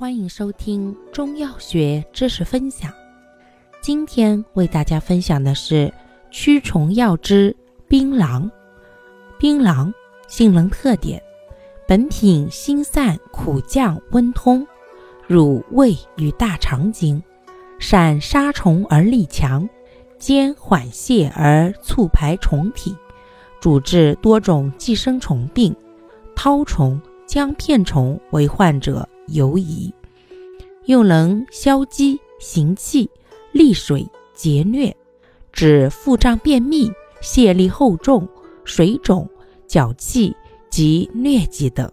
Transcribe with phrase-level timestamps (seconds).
[0.00, 2.90] 欢迎收听中药学知识分享。
[3.82, 5.92] 今天为大家分享的是
[6.30, 7.54] 驱虫药之
[7.86, 8.50] 槟榔。
[9.38, 9.92] 槟榔
[10.26, 11.22] 性能特点：
[11.86, 14.66] 本品辛散苦降温通，
[15.26, 17.22] 入胃与大肠经，
[17.78, 19.68] 善杀虫而力强，
[20.18, 22.96] 兼缓泻而促排虫体，
[23.60, 25.76] 主治多种寄生虫病，
[26.34, 26.98] 绦虫、
[27.30, 29.08] 姜片虫为患者。
[29.28, 29.94] 尤宜，
[30.86, 33.08] 又能消积、行气、
[33.52, 34.92] 利水、截疟，
[35.52, 36.90] 治腹胀、便秘、
[37.22, 38.28] 泻力厚重、
[38.64, 39.30] 水肿、
[39.68, 40.34] 脚气
[40.68, 41.88] 及疟疾等。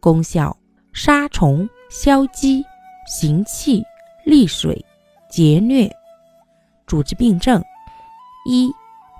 [0.00, 0.56] 功效：
[0.94, 2.64] 杀虫、消积、
[3.06, 3.84] 行气、
[4.24, 4.82] 利水、
[5.30, 5.90] 截疟。
[6.86, 7.62] 主治病症：
[8.46, 8.72] 一、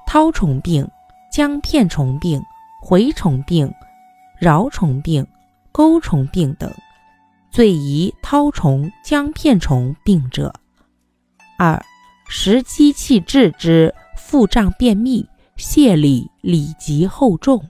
[0.08, 0.88] 绦虫病、
[1.30, 2.42] 姜片虫病、
[2.88, 3.70] 蛔虫病、
[4.40, 5.26] 蛲虫病、
[5.72, 6.72] 钩虫病等。
[7.50, 10.52] 最宜绦虫、姜片虫病者。
[11.58, 11.82] 二、
[12.28, 17.66] 食积气滞之腹胀、便秘、泻痢、里急厚重。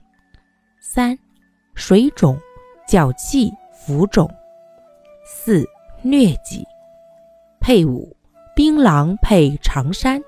[0.81, 1.17] 三、
[1.73, 2.37] 水肿、
[2.87, 4.29] 脚气、浮肿。
[5.25, 5.65] 四、
[6.03, 6.65] 疟疾。
[7.61, 8.13] 配伍：
[8.55, 10.21] 槟榔配长山。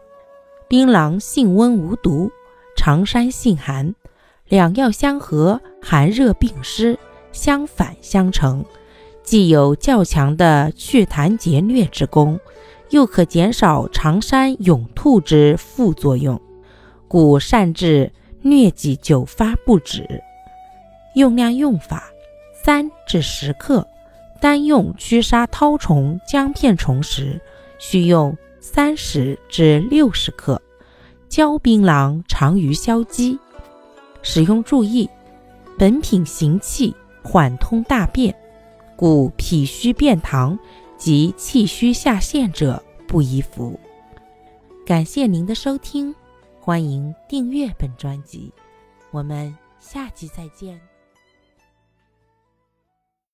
[0.69, 2.31] 槟榔性温无毒，
[2.77, 3.93] 长山性寒，
[4.49, 6.97] 两药相合，寒热并施，
[7.31, 8.65] 相反相成。
[9.23, 12.39] 既有较强的祛痰结疟之功，
[12.89, 16.41] 又可减少长山涌吐之副作用，
[17.07, 18.11] 故善治
[18.43, 20.07] 疟疾久发不止。
[21.13, 22.09] 用量用法：
[22.63, 23.87] 三至十克。
[24.41, 27.39] 单用驱杀绦虫、姜片虫时，
[27.77, 30.59] 需用三十至六十克。
[31.27, 33.37] 焦槟榔长于消积。
[34.21, 35.09] 使用注意：
[35.77, 38.35] 本品行气缓通大便。
[38.95, 40.59] 故脾虚便溏
[40.97, 43.79] 及气虚下陷者不宜服。
[44.85, 46.13] 感谢您的收听，
[46.59, 48.51] 欢迎订阅本专辑，
[49.11, 50.88] 我们下期再见。